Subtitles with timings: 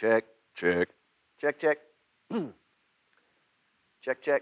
[0.00, 0.88] Check, check,
[1.38, 1.76] check, check.
[2.32, 2.46] Hmm.
[4.00, 4.40] check, check.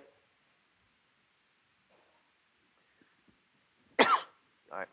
[4.00, 4.06] All
[4.70, 4.86] right.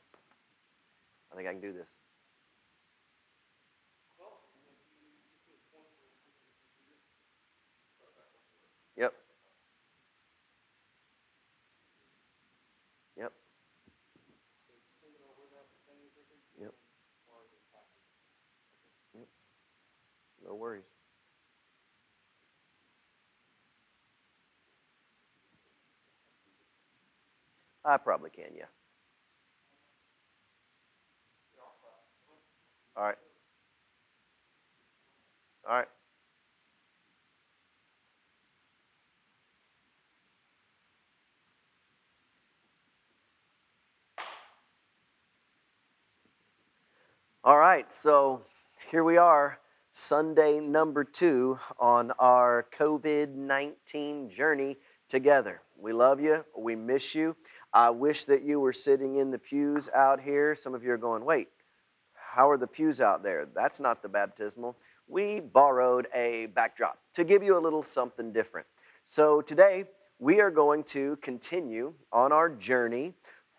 [1.31, 1.85] I think I can do this.
[8.97, 9.13] Yep.
[13.19, 13.33] Yep.
[16.59, 16.73] Yep.
[19.13, 19.25] Yep.
[20.55, 20.83] Worries.
[27.83, 28.65] I probably can, yeah.
[32.97, 33.15] All right.
[35.67, 35.87] All right.
[47.43, 48.41] All right, so
[48.89, 49.59] here we are,
[49.97, 54.75] Sunday number two on our COVID 19 journey
[55.07, 55.61] together.
[55.79, 57.33] We love you, we miss you.
[57.71, 60.53] I wish that you were sitting in the pews out here.
[60.53, 61.47] Some of you are going, wait,
[62.13, 63.47] how are the pews out there?
[63.55, 64.75] That's not the baptismal.
[65.07, 68.67] We borrowed a backdrop to give you a little something different.
[69.05, 69.85] So today,
[70.19, 73.13] we are going to continue on our journey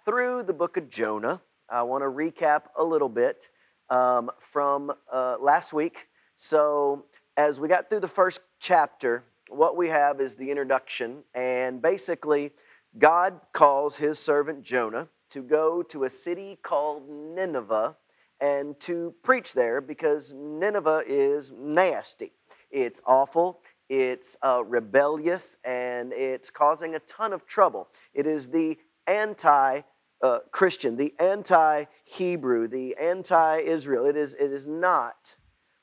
[0.05, 1.41] through the book of Jonah.
[1.71, 3.41] I want to recap a little bit
[3.89, 5.97] um, from uh, last week.
[6.37, 7.07] So,
[7.39, 12.53] as we got through the first chapter, what we have is the introduction, and basically,
[12.99, 17.97] God calls his servant Jonah to go to a city called Nineveh
[18.41, 22.33] and to preach there because Nineveh is nasty.
[22.71, 27.89] It's awful, it's uh, rebellious, and it's causing a ton of trouble.
[28.13, 29.81] It is the anti
[30.23, 34.05] uh, Christian, the anti Hebrew, the anti Israel.
[34.05, 35.35] It is, it is not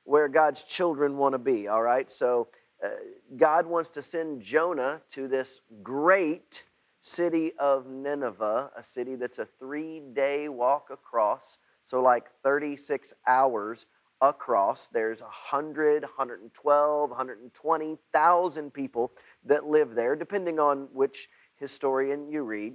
[0.04, 2.12] where God's children want to be, all right?
[2.12, 2.48] So
[2.84, 2.90] uh,
[3.38, 6.64] God wants to send Jonah to this great
[7.02, 13.86] city of Nineveh, a city that's a three day walk across, so like 36 hours
[14.22, 14.88] across.
[14.88, 19.12] There's 100, 112, 120,000 people
[19.46, 22.74] that live there, depending on which historian you read.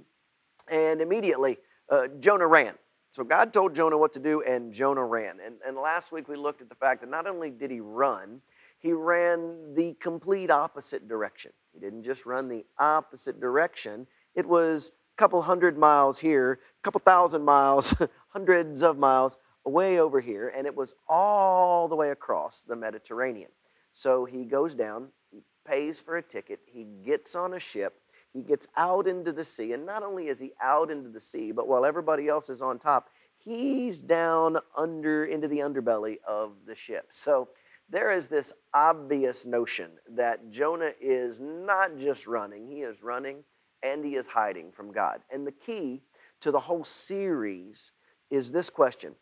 [0.67, 1.57] And immediately,
[1.89, 2.75] uh, Jonah ran.
[3.11, 5.37] So God told Jonah what to do, and Jonah ran.
[5.43, 8.41] And, and last week we looked at the fact that not only did he run,
[8.79, 11.51] he ran the complete opposite direction.
[11.73, 16.83] He didn't just run the opposite direction, it was a couple hundred miles here, a
[16.83, 17.93] couple thousand miles,
[18.29, 23.49] hundreds of miles way over here, and it was all the way across the Mediterranean.
[23.93, 27.99] So he goes down, he pays for a ticket, he gets on a ship,
[28.33, 31.51] he gets out into the sea, and not only is he out into the sea,
[31.51, 36.75] but while everybody else is on top, he's down under into the underbelly of the
[36.75, 37.09] ship.
[37.13, 37.49] So
[37.91, 43.43] there is this obvious notion that Jonah is not just running, he is running
[43.81, 45.21] and he is hiding from God.
[45.31, 46.03] And the key
[46.41, 47.91] to the whole series
[48.29, 49.15] is this question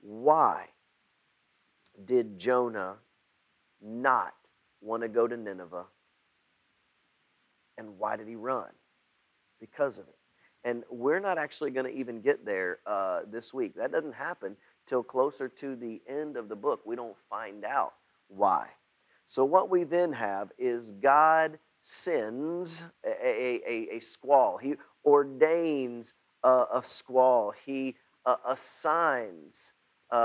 [0.00, 0.66] Why
[2.04, 2.96] did Jonah
[3.82, 4.32] not
[4.80, 5.84] want to go to Nineveh?
[7.78, 8.70] And why did he run?
[9.60, 10.16] Because of it.
[10.64, 13.74] And we're not actually going to even get there uh, this week.
[13.76, 14.56] That doesn't happen
[14.86, 16.80] till closer to the end of the book.
[16.84, 17.94] We don't find out
[18.28, 18.66] why.
[19.26, 26.14] So, what we then have is God sends a, a, a, a squall, He ordains
[26.42, 29.72] a, a squall, He uh, assigns
[30.10, 30.16] a,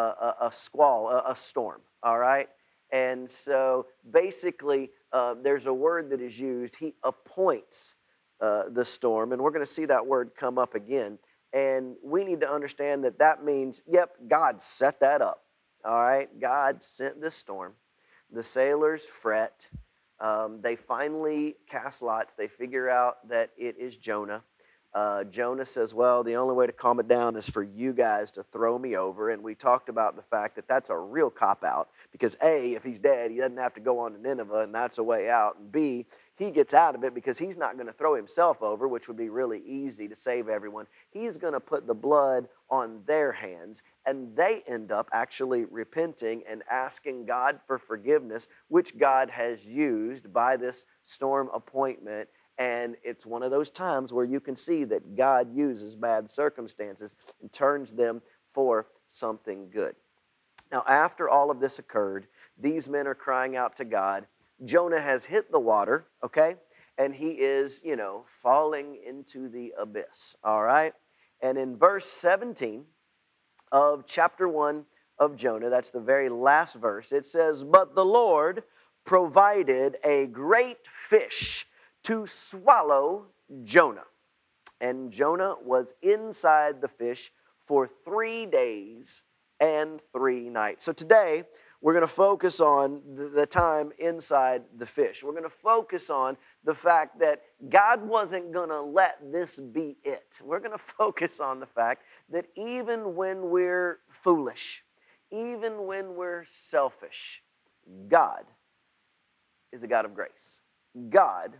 [0.41, 2.50] a squall, a, a storm, all right?
[2.91, 6.75] And so basically, uh, there's a word that is used.
[6.75, 7.96] He appoints
[8.41, 11.18] uh, the storm, and we're going to see that word come up again.
[11.53, 15.44] And we need to understand that that means, yep, God set that up.
[15.84, 17.74] All right, God sent this storm.
[18.31, 19.68] The sailors fret.
[20.19, 22.34] Um, they finally cast lots.
[22.38, 24.44] They figure out that it is Jonah.
[24.94, 28.29] Uh, Jonah says, Well, the only way to calm it down is for you guys
[28.31, 29.29] to throw me over.
[29.29, 32.83] And we talked about the fact that that's a real cop out because A, if
[32.83, 35.57] he's dead, he doesn't have to go on to Nineveh, and that's a way out.
[35.57, 36.06] And B,
[36.36, 39.15] he gets out of it because he's not going to throw himself over, which would
[39.15, 40.88] be really easy to save everyone.
[41.12, 46.42] He's going to put the blood on their hands, and they end up actually repenting
[46.50, 52.27] and asking God for forgiveness, which God has used by this storm appointment
[52.57, 57.15] and it's one of those times where you can see that God uses bad circumstances
[57.42, 58.21] and turns them
[58.53, 59.95] for something good.
[60.71, 62.27] Now, after all of this occurred,
[62.59, 64.25] these men are crying out to God.
[64.63, 66.56] Jonah has hit the water, okay?
[66.98, 70.94] And he is, you know, falling into the abyss, all right?
[71.42, 72.86] And in verse 17
[73.71, 74.86] of chapter 1
[75.21, 75.69] of Jonah.
[75.69, 77.12] That's the very last verse.
[77.12, 78.63] It says, But the Lord
[79.06, 81.68] provided a great fish
[82.03, 83.25] to swallow
[83.63, 84.06] Jonah.
[84.80, 87.31] And Jonah was inside the fish
[87.68, 89.21] for three days
[89.59, 90.83] and three nights.
[90.83, 91.44] So today,
[91.81, 93.01] we're going to focus on
[93.33, 95.24] the time inside the fish.
[95.24, 99.98] We're going to focus on the fact that God wasn't going to let this be
[100.03, 100.27] it.
[100.44, 104.83] We're going to focus on the fact that even when we're foolish,
[105.31, 107.42] even when we're selfish,
[108.09, 108.44] God
[109.71, 110.59] is a God of grace.
[111.09, 111.53] God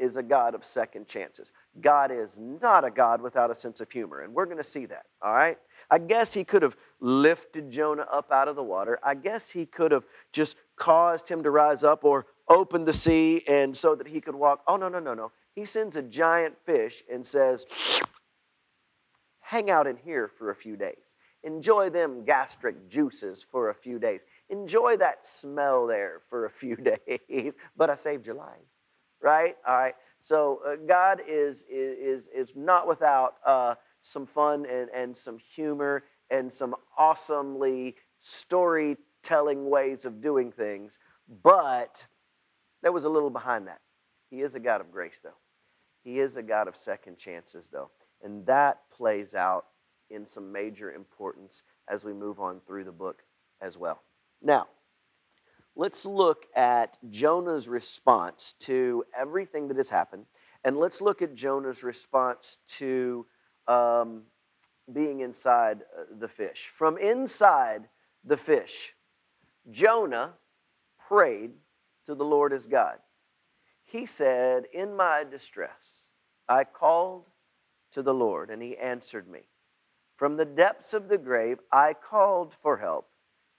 [0.00, 1.52] is a God of second chances.
[1.80, 4.86] God is not a God without a sense of humor, and we're going to see
[4.86, 5.58] that, all right?
[5.90, 8.98] I guess he could have lifted Jonah up out of the water.
[9.02, 13.44] I guess he could have just caused him to rise up or opened the sea
[13.46, 14.62] and so that he could walk.
[14.66, 15.32] Oh, no, no, no, no.
[15.54, 17.66] He sends a giant fish and says,
[19.40, 21.02] Hang out in here for a few days.
[21.42, 24.20] Enjoy them gastric juices for a few days.
[24.48, 26.76] Enjoy that smell there for a few
[27.08, 27.52] days.
[27.76, 28.58] but I saved your life
[29.22, 29.56] right?
[29.66, 29.94] All right.
[30.22, 36.04] So uh, God is, is, is not without uh, some fun and, and some humor
[36.30, 40.98] and some awesomely storytelling ways of doing things,
[41.42, 42.04] but
[42.82, 43.80] there was a little behind that.
[44.30, 45.30] He is a God of grace, though.
[46.04, 47.90] He is a God of second chances, though.
[48.22, 49.66] And that plays out
[50.10, 53.22] in some major importance as we move on through the book
[53.60, 54.02] as well.
[54.42, 54.68] Now,
[55.76, 60.26] let's look at Jonah's response to everything that has happened.
[60.64, 63.26] And let's look at Jonah's response to
[63.66, 64.22] um,
[64.92, 66.70] being inside uh, the fish.
[66.76, 67.88] From inside
[68.24, 68.94] the fish,
[69.70, 70.34] Jonah
[71.08, 71.52] prayed
[72.06, 72.98] to the Lord his God.
[73.84, 76.08] He said, In my distress,
[76.48, 77.26] I called
[77.92, 79.40] to the Lord, and he answered me.
[80.16, 83.08] From the depths of the grave, I called for help,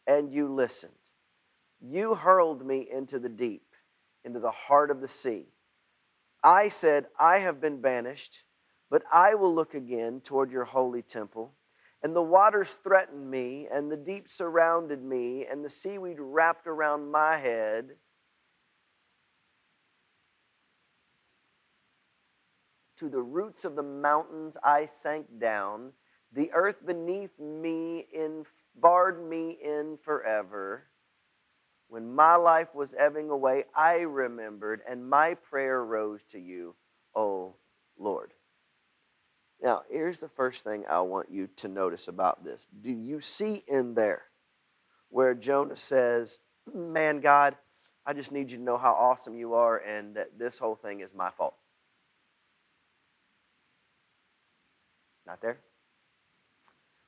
[0.07, 0.93] and you listened.
[1.81, 3.65] You hurled me into the deep,
[4.23, 5.47] into the heart of the sea.
[6.43, 8.43] I said, I have been banished,
[8.89, 11.53] but I will look again toward your holy temple.
[12.03, 17.11] And the waters threatened me, and the deep surrounded me, and the seaweed wrapped around
[17.11, 17.91] my head.
[22.97, 25.91] To the roots of the mountains I sank down.
[26.33, 28.45] The earth beneath me in,
[28.75, 30.83] barred me in forever.
[31.91, 36.73] When my life was ebbing away, I remembered, and my prayer rose to you,
[37.13, 37.57] O
[37.99, 38.31] Lord.
[39.61, 42.65] Now, here's the first thing I want you to notice about this.
[42.81, 44.21] Do you see in there
[45.09, 46.39] where Jonah says,
[46.73, 47.57] Man, God,
[48.05, 51.01] I just need you to know how awesome you are and that this whole thing
[51.01, 51.55] is my fault?
[55.27, 55.59] Not there?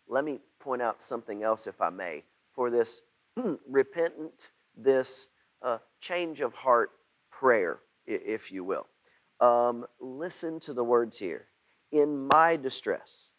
[0.10, 3.02] Let me point out something else, if I may, for this
[3.40, 5.28] hmm, repentant this
[5.62, 6.92] uh, change of heart
[7.31, 8.88] prayer, if you will.
[9.40, 11.48] Um, listen to the words here.
[11.92, 13.30] In my distress,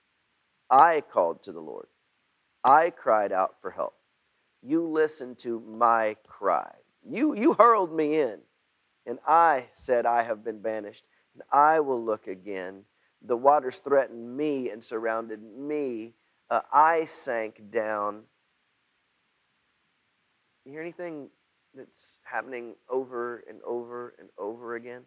[0.71, 1.87] I called to the Lord.
[2.63, 3.95] I cried out for help.
[4.63, 6.71] You listened to my cry.
[7.07, 8.39] You, you hurled me in,
[9.07, 11.05] and I said, I have been banished,
[11.35, 12.85] and I will look again.
[13.27, 16.15] The waters threatened me and surrounded me.
[16.51, 18.23] Uh, I sank down
[20.65, 21.29] you hear anything
[21.75, 25.03] that's happening over and over and over again?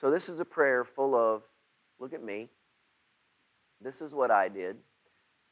[0.00, 1.42] So, this is a prayer full of
[1.98, 2.48] look at me.
[3.80, 4.76] This is what I did.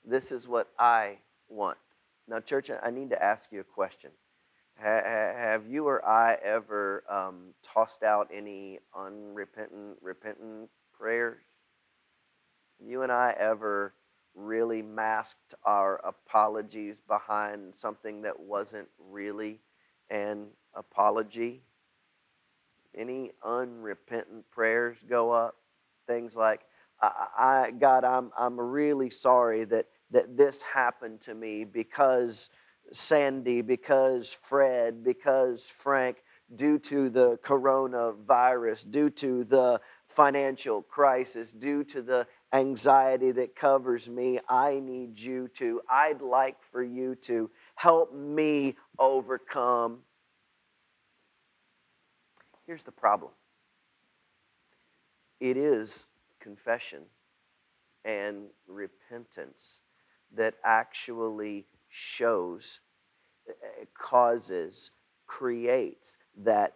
[0.04, 1.78] This is what I want.
[2.28, 4.10] Now, church, I need to ask you a question.
[4.78, 11.38] Have you or I ever um, tossed out any unrepentant, repentant prayers?
[12.78, 13.94] You and I ever
[14.36, 19.58] really masked our apologies behind something that wasn't really
[20.10, 21.62] an apology.
[22.96, 25.56] Any unrepentant prayers go up?
[26.06, 26.60] Things like,
[27.00, 32.50] I, I, God, I'm, I'm really sorry that, that this happened to me because
[32.92, 36.18] Sandy, because Fred, because Frank,
[36.54, 44.08] due to the coronavirus, due to the financial crisis, due to the anxiety that covers
[44.08, 44.38] me.
[44.48, 49.98] I need you to, I'd like for you to help me overcome.
[52.66, 53.32] Here's the problem
[55.40, 56.04] it is
[56.40, 57.02] confession
[58.04, 59.80] and repentance
[60.34, 62.80] that actually shows,
[63.48, 64.90] eh, causes,
[65.26, 66.74] creates that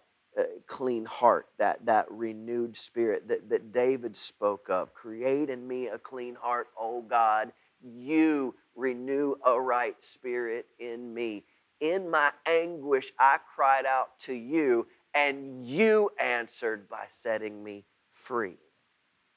[0.66, 4.94] clean heart, that, that renewed spirit that, that David spoke of.
[4.94, 11.44] Create in me a clean heart, O God, you renew a right spirit in me.
[11.80, 18.56] In my anguish, I cried out to you, and you answered by setting me free.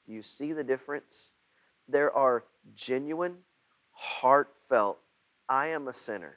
[0.06, 1.30] Do you see the difference?
[1.88, 2.44] There are
[2.76, 3.36] genuine,
[3.92, 4.98] heartfelt,
[5.48, 6.36] I am a sinner.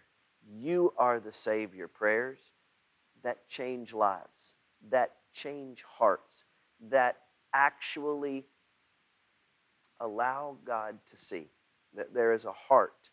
[0.50, 2.40] You are the Savior prayers
[3.28, 4.56] that change lives,
[4.90, 6.46] that change hearts,
[6.90, 7.18] that
[7.54, 8.46] actually
[10.00, 11.48] allow God to see
[11.94, 13.10] that there is a heart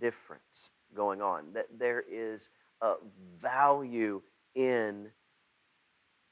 [0.00, 2.48] difference going on, that there is
[2.80, 2.94] a
[3.42, 4.22] value
[4.54, 5.08] in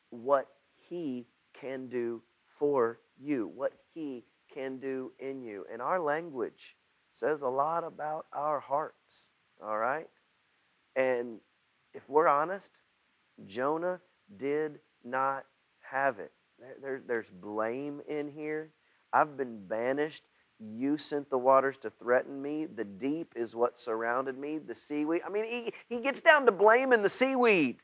[0.09, 0.47] what
[0.89, 1.27] He
[1.61, 2.23] can do
[2.59, 4.25] for you, what He
[4.55, 5.67] can do in you.
[5.71, 6.75] And our language
[7.13, 9.29] says a lot about our hearts,
[9.63, 10.09] all right?
[10.95, 11.41] And
[11.93, 12.71] if we're honest,
[13.45, 14.01] Jonah
[14.39, 15.45] did not
[15.81, 16.33] have it.
[16.59, 18.71] There, there, there's blame in here.
[19.13, 20.25] I've been banished.
[20.59, 22.67] You sent the waters to threaten me.
[22.67, 25.23] The deep is what surrounded me, the seaweed.
[25.27, 27.77] I mean, he, he gets down to blaming the seaweed.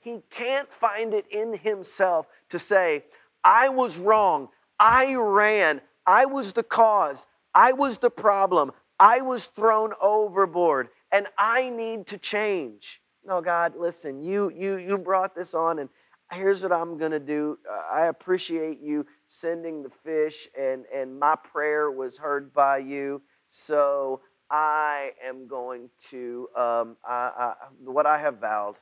[0.00, 3.04] He can't find it in himself to say,
[3.44, 4.48] I was wrong.
[4.80, 5.80] I ran.
[6.06, 7.24] I was the cause.
[7.54, 8.72] I was the problem.
[8.98, 13.01] I was thrown overboard and I need to change.
[13.24, 15.88] No, God, listen, you you you brought this on and
[16.32, 17.58] here's what I'm going to do.
[17.70, 23.22] Uh, I appreciate you sending the fish and and my prayer was heard by you.
[23.48, 28.76] So I am going to um, I, I, what I have vowed,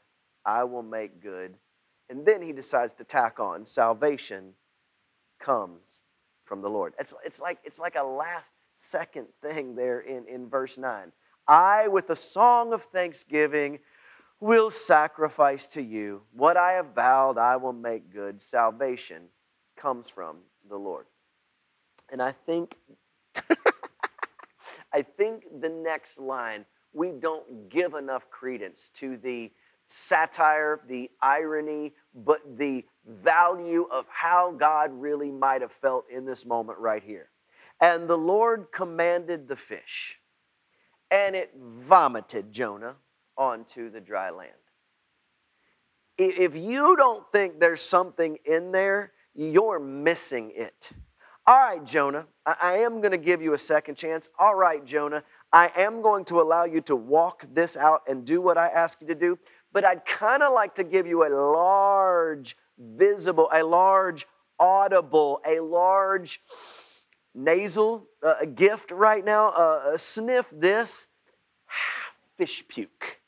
[0.44, 1.54] I will make good.
[2.08, 4.52] And then he decides to tack on salvation
[5.38, 5.80] comes
[6.44, 6.94] from the Lord.
[6.98, 11.12] It's, it's, like, it's like a last second thing there in, in verse 9.
[11.46, 13.78] I, with a song of thanksgiving,
[14.40, 16.22] will sacrifice to you.
[16.32, 18.40] What I have vowed, I will make good.
[18.40, 19.24] Salvation
[19.76, 21.06] comes from the Lord.
[22.10, 22.76] And I think,
[24.92, 29.50] I think the next line, we don't give enough credence to the
[29.86, 36.46] satire, the irony, but the value of how God really might have felt in this
[36.46, 37.28] moment right here.
[37.80, 40.18] And the Lord commanded the fish,
[41.10, 42.94] and it vomited Jonah
[43.40, 44.52] onto the dry land.
[46.18, 50.90] If you don't think there's something in there, you're missing it.
[51.46, 54.28] All right, Jonah, I am going to give you a second chance.
[54.38, 58.42] All right, Jonah, I am going to allow you to walk this out and do
[58.42, 59.38] what I ask you to do,
[59.72, 64.26] but I'd kind of like to give you a large, visible, a large,
[64.58, 66.42] audible, a large
[67.34, 69.48] nasal uh, gift right now.
[69.48, 71.06] Uh, sniff this
[72.36, 73.19] fish puke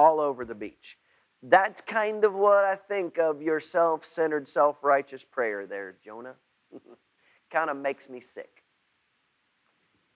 [0.00, 0.96] all over the beach.
[1.42, 6.34] That's kind of what I think of your self centered, self righteous prayer there, Jonah.
[7.52, 8.62] kind of makes me sick.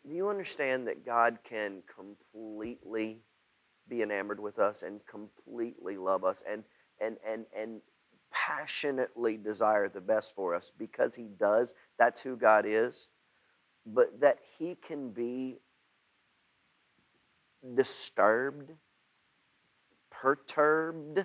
[0.06, 3.18] Do you understand that God can completely
[3.88, 6.62] be enamored with us and completely love us and,
[7.00, 7.80] and, and, and
[8.30, 11.74] passionately desire the best for us because He does?
[11.98, 13.08] That's who God is.
[13.86, 15.58] But that He can be
[17.74, 18.70] disturbed
[20.24, 21.22] perturbed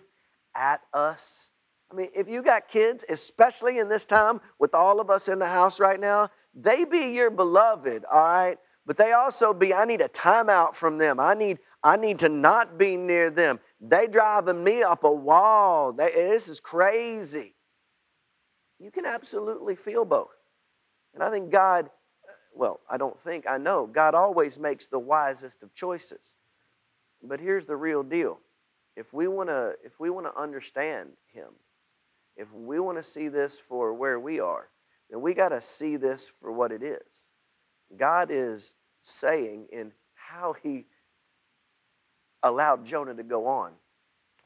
[0.53, 1.49] at us.
[1.89, 5.39] I mean, if you got kids, especially in this time with all of us in
[5.39, 8.57] the house right now, they be your beloved, all right?
[8.85, 11.17] But they also be, I need a timeout from them.
[11.17, 13.61] I need, I need to not be near them.
[13.79, 15.93] They driving me up a wall.
[15.93, 17.55] They, this is crazy.
[18.79, 20.35] You can absolutely feel both.
[21.13, 21.89] And I think God,
[22.53, 26.35] well, I don't think, I know, God always makes the wisest of choices.
[27.23, 28.39] But here's the real deal
[28.95, 31.49] if we want to if we want to understand him
[32.35, 34.69] if we want to see this for where we are
[35.09, 37.01] then we got to see this for what it is.
[37.97, 40.85] God is saying in how he
[42.43, 43.71] allowed jonah to go on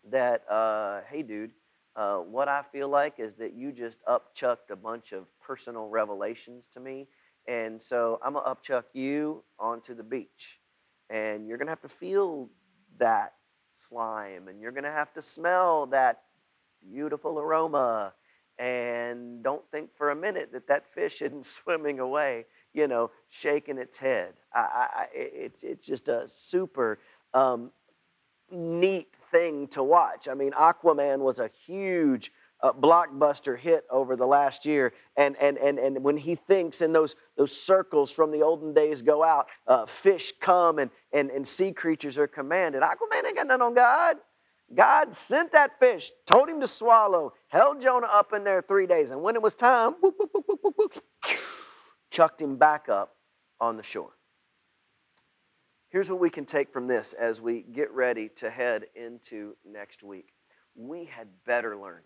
[0.10, 1.52] that uh, hey dude
[1.96, 6.66] uh, what i feel like is that you just upchucked a bunch of personal revelations
[6.74, 7.08] to me
[7.48, 10.60] and so i'm going to upchuck you onto the beach
[11.10, 12.50] and you're going to have to feel
[12.98, 13.34] that
[13.94, 16.24] slime, and you're going to have to smell that
[16.92, 18.14] beautiful aroma.
[18.60, 23.78] And don't think for a minute that that fish isn't swimming away, you know, shaking
[23.78, 24.34] its head.
[24.54, 27.00] I, I, it's, it's just a super
[27.34, 27.72] um,
[28.52, 30.28] neat thing to watch.
[30.28, 32.32] I mean, Aquaman was a huge
[32.64, 34.94] uh, blockbuster hit over the last year.
[35.18, 39.02] And, and, and, and when he thinks and those, those circles from the olden days
[39.02, 42.82] go out, uh, fish come and, and, and sea creatures are commanded.
[42.82, 44.18] Aquaman ain't got nothing on God.
[44.74, 49.12] God sent that fish, told him to swallow, held Jonah up in there three days.
[49.12, 51.04] And when it was time, whoop, whoop, whoop,
[52.10, 53.18] chucked him back up
[53.60, 54.14] on the shore.
[55.90, 60.02] Here's what we can take from this as we get ready to head into next
[60.02, 60.30] week.
[60.76, 62.02] We had better learn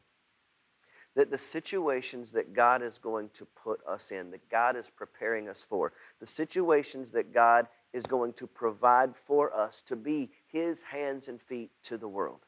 [1.18, 5.50] that the situations that God is going to put us in, that God is preparing
[5.50, 10.80] us for, the situations that God is going to provide for us to be His
[10.84, 12.42] hands and feet to the world,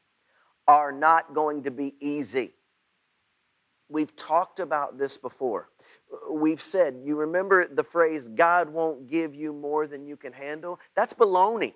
[0.68, 2.52] are not going to be easy.
[3.90, 5.68] We've talked about this before.
[6.30, 10.80] We've said, you remember the phrase, God won't give you more than you can handle?
[10.96, 11.74] That's baloney.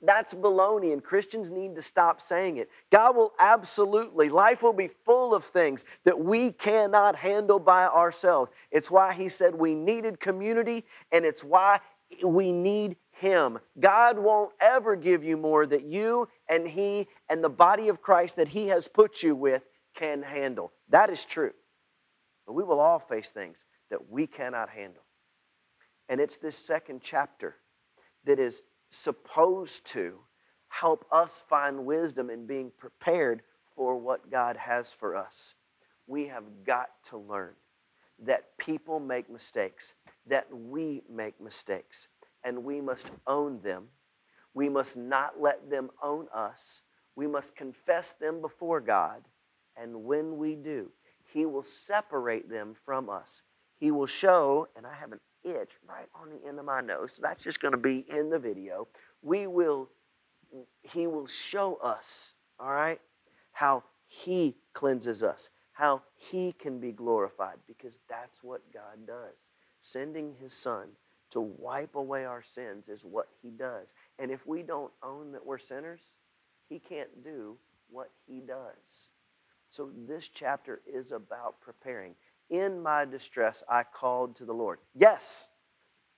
[0.00, 2.70] That's baloney, and Christians need to stop saying it.
[2.92, 8.52] God will absolutely, life will be full of things that we cannot handle by ourselves.
[8.70, 11.80] It's why He said we needed community, and it's why
[12.24, 13.58] we need Him.
[13.80, 18.36] God won't ever give you more that you and He and the body of Christ
[18.36, 19.62] that He has put you with
[19.96, 20.72] can handle.
[20.90, 21.52] That is true.
[22.46, 23.58] But we will all face things
[23.90, 25.02] that we cannot handle.
[26.08, 27.56] And it's this second chapter
[28.24, 30.18] that is supposed to
[30.68, 33.42] help us find wisdom in being prepared
[33.74, 35.54] for what God has for us.
[36.06, 37.54] We have got to learn
[38.24, 39.94] that people make mistakes,
[40.26, 42.08] that we make mistakes,
[42.44, 43.84] and we must own them.
[44.54, 46.82] We must not let them own us.
[47.14, 49.22] We must confess them before God.
[49.76, 50.90] And when we do,
[51.32, 53.42] He will separate them from us.
[53.78, 57.12] He will show, and I have an itch right on the end of my nose.
[57.16, 58.88] So that's just going to be in the video.
[59.22, 59.88] We will,
[60.82, 63.00] he will show us, all right,
[63.52, 69.34] how he cleanses us, how he can be glorified, because that's what God does.
[69.80, 70.88] Sending his son
[71.30, 73.94] to wipe away our sins is what he does.
[74.18, 76.00] And if we don't own that we're sinners,
[76.68, 77.56] he can't do
[77.90, 79.08] what he does.
[79.70, 82.14] So this chapter is about preparing.
[82.50, 84.78] In my distress, I called to the Lord.
[84.94, 85.48] Yes.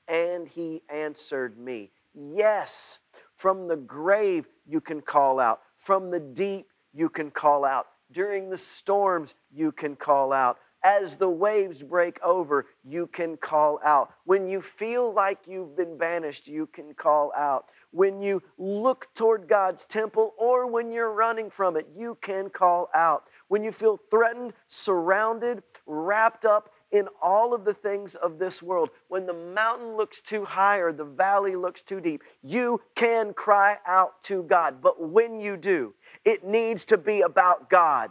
[0.08, 1.90] And he answered me.
[2.14, 2.98] Yes.
[3.36, 5.62] From the grave, you can call out.
[5.78, 7.86] From the deep, you can call out.
[8.12, 10.58] During the storms, you can call out.
[10.82, 14.14] As the waves break over, you can call out.
[14.24, 17.66] When you feel like you've been banished, you can call out.
[17.90, 22.88] When you look toward God's temple or when you're running from it, you can call
[22.94, 28.62] out when you feel threatened, surrounded, wrapped up in all of the things of this
[28.62, 33.34] world, when the mountain looks too high or the valley looks too deep, you can
[33.34, 34.80] cry out to God.
[34.80, 35.92] But when you do,
[36.24, 38.10] it needs to be about God.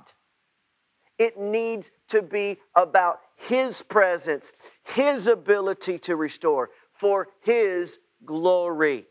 [1.17, 4.51] It needs to be about His presence,
[4.83, 9.07] His ability to restore, for His glory.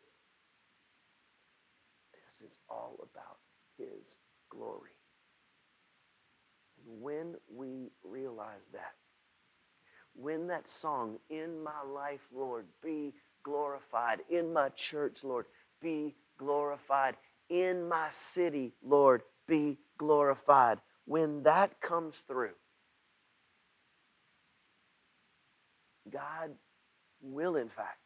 [2.13, 3.39] This is all about
[3.79, 4.19] His
[4.51, 4.91] glory
[7.01, 8.95] when we realize that,
[10.15, 15.47] when that song, In my life, Lord, be glorified, in my church, Lord,
[15.81, 17.17] be glorified,
[17.49, 22.53] in my city, Lord, be glorified, when that comes through,
[26.11, 26.51] God
[27.23, 27.99] will, in fact,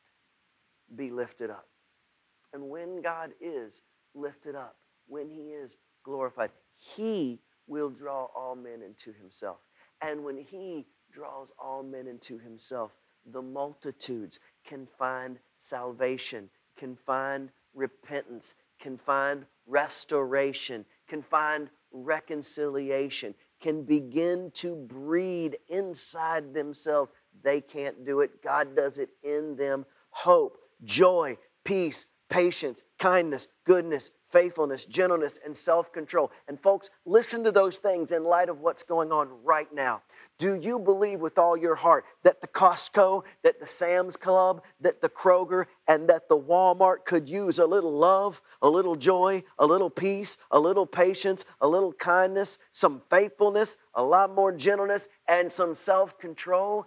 [0.94, 1.66] be lifted up.
[2.52, 3.72] And when God is
[4.14, 4.76] lifted up,
[5.06, 5.70] when He is
[6.04, 6.50] glorified,
[6.96, 9.58] He will draw all men into himself.
[10.00, 12.92] And when he draws all men into himself,
[13.32, 23.84] the multitudes can find salvation, can find repentance, can find restoration, can find reconciliation, can
[23.84, 27.12] begin to breed inside themselves.
[27.44, 29.86] They can't do it, God does it in them.
[30.10, 36.32] Hope, joy, peace, patience, kindness, goodness, faithfulness, gentleness, and self control.
[36.48, 40.02] And folks, listen to those things in light of what's going on right now.
[40.38, 45.00] Do you believe with all your heart that the Costco, that the Sam's Club, that
[45.00, 49.66] the Kroger, and that the Walmart could use a little love, a little joy, a
[49.66, 55.52] little peace, a little patience, a little kindness, some faithfulness, a lot more gentleness, and
[55.52, 56.86] some self control?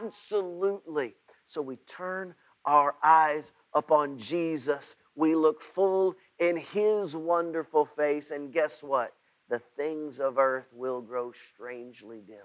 [0.00, 1.14] Absolutely.
[1.46, 4.94] So we turn our eyes upon Jesus.
[5.14, 9.14] We look full in His wonderful face, and guess what?
[9.48, 12.38] The things of earth will grow strangely dim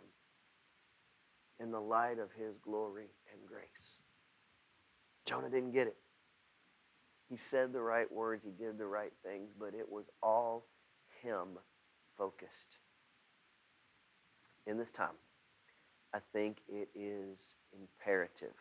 [1.60, 3.98] in the light of His glory and grace.
[5.26, 5.98] Jonah didn't get it.
[7.30, 10.66] He said the right words, he did the right things, but it was all
[11.22, 11.60] Him
[12.18, 12.80] focused.
[14.66, 15.16] In this time,
[16.14, 17.38] I think it is
[17.74, 18.56] imperative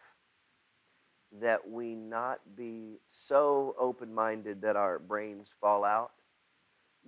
[1.40, 6.12] that we not be so open minded that our brains fall out,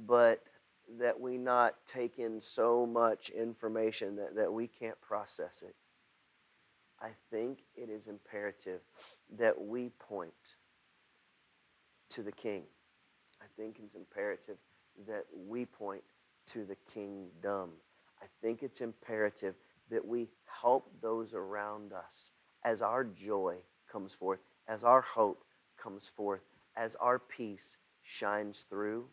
[0.07, 0.43] but
[0.99, 5.75] that we not take in so much information that, that we can't process it.
[7.01, 8.81] I think it is imperative
[9.39, 10.33] that we point
[12.11, 12.63] to the King.
[13.41, 14.57] I think it's imperative
[15.07, 16.03] that we point
[16.53, 17.71] to the kingdom.
[18.21, 19.55] I think it's imperative
[19.91, 22.31] that we help those around us
[22.65, 23.57] as our joy
[23.91, 25.45] comes forth, as our hope
[25.83, 26.41] comes forth,
[26.77, 29.05] as our peace shines through.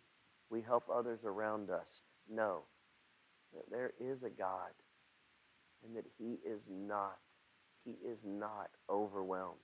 [0.50, 2.62] We help others around us know
[3.54, 4.72] that there is a God
[5.86, 7.18] and that He is not,
[7.84, 9.60] He is not overwhelmed.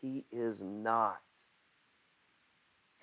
[0.00, 1.20] He is not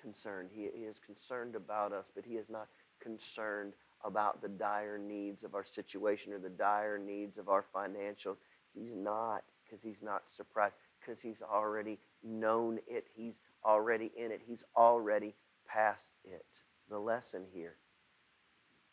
[0.02, 0.50] concerned.
[0.54, 2.68] He, he is concerned about us, but He is not
[3.02, 3.74] concerned
[4.06, 8.38] about the dire needs of our situation or the dire needs of our financial.
[8.74, 13.08] He's not because He's not surprised because He's already known it.
[13.16, 13.36] He's
[13.66, 14.42] already in it.
[14.46, 15.36] He's already
[15.68, 16.46] past it.
[16.89, 17.76] The lesson here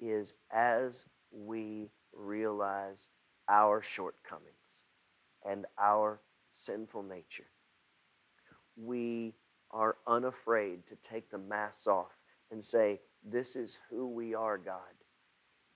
[0.01, 3.09] is as we realize
[3.49, 4.46] our shortcomings
[5.44, 6.20] and our
[6.55, 7.46] sinful nature,
[8.77, 9.35] we
[9.70, 12.11] are unafraid to take the mask off
[12.51, 14.81] and say, This is who we are, God.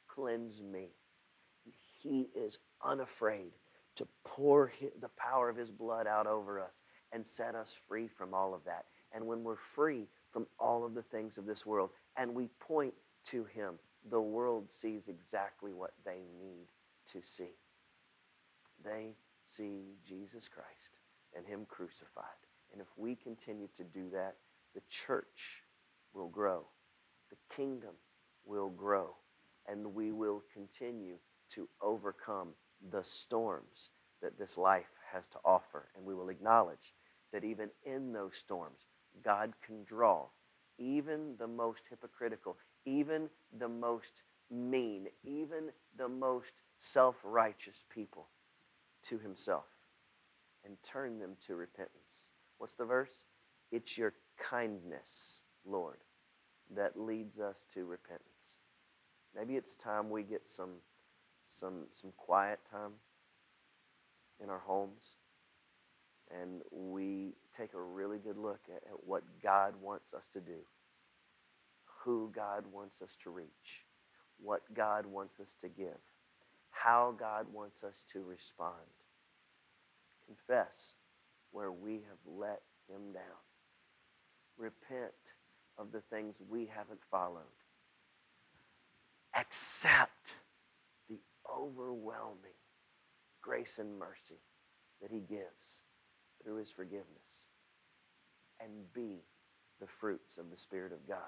[0.09, 0.89] Cleanse me.
[2.03, 3.53] He is unafraid
[3.97, 8.35] to pour the power of His blood out over us and set us free from
[8.35, 8.87] all of that.
[9.13, 12.95] And when we're free from all of the things of this world and we point
[13.27, 13.75] to Him,
[14.11, 16.67] the world sees exactly what they need
[17.13, 17.55] to see.
[18.85, 19.15] They
[19.49, 20.99] see Jesus Christ
[21.37, 22.25] and Him crucified.
[22.73, 24.37] And if we continue to do that,
[24.75, 25.63] the church
[26.13, 26.67] will grow,
[27.31, 27.95] the kingdom
[28.45, 29.15] will grow,
[29.69, 31.17] and we will continue
[31.51, 32.51] to overcome
[32.91, 33.91] the storms
[34.23, 35.89] that this life has to offer.
[35.97, 36.95] And we will acknowledge
[37.33, 38.87] that even in those storms,
[39.23, 40.27] God can draw
[40.79, 43.29] even the most hypocritical, even
[43.59, 48.29] the most mean, even the most self righteous people
[49.09, 49.65] to Himself
[50.65, 52.27] and turn them to repentance.
[52.59, 53.25] What's the verse?
[53.71, 55.99] It's your kindness, Lord,
[56.75, 58.57] that leads us to repentance.
[59.35, 60.71] Maybe it's time we get some,
[61.59, 62.93] some, some quiet time
[64.43, 65.17] in our homes
[66.31, 70.59] and we take a really good look at, at what God wants us to do,
[72.03, 73.85] who God wants us to reach,
[74.39, 76.01] what God wants us to give,
[76.71, 78.75] how God wants us to respond.
[80.27, 80.93] Confess
[81.53, 83.23] where we have let him down.
[84.57, 85.13] Repent
[85.79, 87.43] of the things we haven't followed.
[89.37, 90.35] Accept
[91.53, 92.59] overwhelming
[93.43, 94.41] grace and mercy
[95.03, 95.85] that he gives
[96.43, 97.49] through his forgiveness.
[98.61, 99.23] And be
[99.81, 101.19] the fruits of the Spirit of God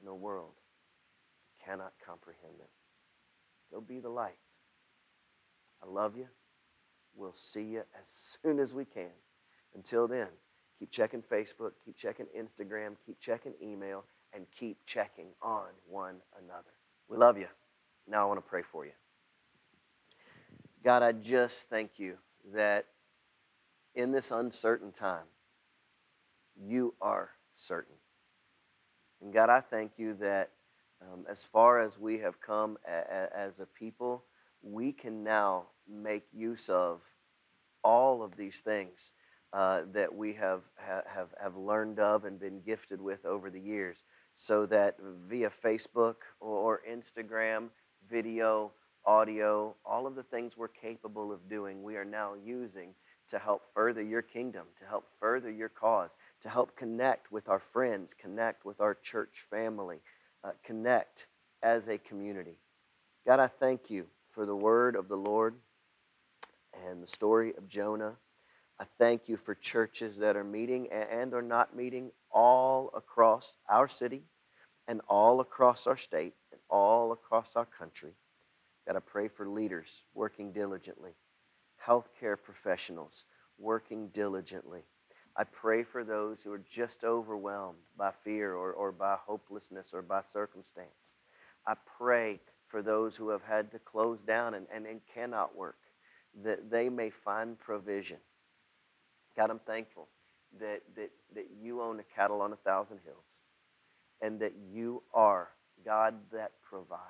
[0.00, 0.52] in a world
[1.58, 2.68] that cannot comprehend them.
[3.72, 4.38] Go be the light.
[5.82, 6.26] I love you.
[7.14, 8.06] We'll see you as
[8.42, 9.10] soon as we can.
[9.74, 10.28] Until then,
[10.78, 16.70] keep checking Facebook, keep checking Instagram, keep checking email, and keep checking on one another.
[17.08, 17.48] We love you.
[18.08, 18.92] Now I want to pray for you.
[20.84, 22.16] God, I just thank you
[22.54, 22.86] that
[23.94, 25.26] in this uncertain time,
[26.56, 27.94] you are certain.
[29.22, 30.50] And God, I thank you that
[31.02, 34.24] um, as far as we have come a- a- as a people,
[34.62, 37.00] we can now make use of
[37.82, 39.12] all of these things
[39.52, 43.96] uh, that we have, have, have learned of and been gifted with over the years.
[44.36, 44.96] So that
[45.28, 47.68] via Facebook or Instagram,
[48.10, 48.72] video,
[49.06, 52.94] audio, all of the things we're capable of doing, we are now using
[53.30, 56.10] to help further your kingdom, to help further your cause,
[56.42, 59.98] to help connect with our friends, connect with our church family,
[60.44, 61.26] uh, connect
[61.62, 62.56] as a community.
[63.26, 65.54] God, I thank you for the word of the Lord
[66.88, 68.14] and the story of Jonah.
[68.78, 73.88] I thank you for churches that are meeting and are not meeting all across our
[73.88, 74.22] city
[74.88, 78.14] and all across our state and all across our country.
[78.86, 81.12] God, I pray for leaders working diligently,
[81.84, 83.24] healthcare professionals
[83.58, 84.80] working diligently.
[85.36, 90.02] I pray for those who are just overwhelmed by fear or, or by hopelessness or
[90.02, 91.14] by circumstance.
[91.66, 95.78] I pray for those who have had to close down and, and, and cannot work,
[96.44, 98.18] that they may find provision.
[99.36, 100.08] God, I'm thankful
[100.58, 103.24] that, that, that you own a cattle on a thousand hills
[104.20, 105.48] and that you are
[105.84, 107.00] God that provides.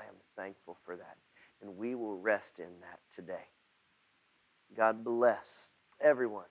[0.00, 1.16] I am thankful for that.
[1.62, 3.48] And we will rest in that today.
[4.76, 6.46] God bless everyone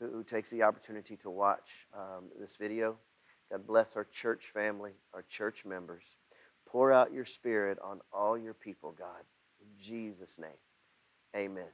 [0.00, 2.96] who, who takes the opportunity to watch um, this video.
[3.50, 6.02] God bless our church family, our church members.
[6.66, 9.22] Pour out your spirit on all your people, God.
[9.60, 10.50] In Jesus' name,
[11.34, 11.68] amen.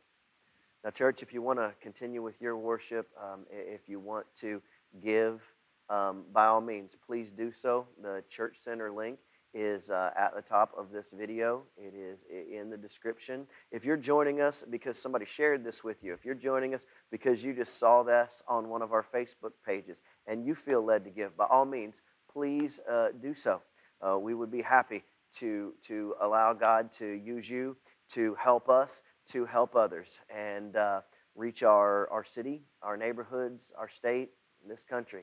[0.85, 4.63] Now, church, if you want to continue with your worship, um, if you want to
[5.03, 5.43] give
[5.89, 7.87] um, by all means, please do so.
[8.03, 9.19] The Church Center link
[9.55, 11.63] is uh, at the top of this video.
[11.77, 13.47] It is in the description.
[13.71, 17.43] If you're joining us because somebody shared this with you, if you're joining us because
[17.43, 21.11] you just saw this on one of our Facebook pages and you feel led to
[21.11, 23.61] give, by all means, please uh, do so.
[24.01, 25.03] Uh, we would be happy
[25.39, 27.77] to, to allow God to use you
[28.13, 31.01] to help us, to help others, and uh,
[31.35, 34.31] reach our, our city, our neighborhoods, our state,
[34.69, 35.23] this country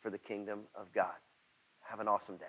[0.00, 1.14] for the kingdom of God.
[1.80, 2.44] Have an awesome day.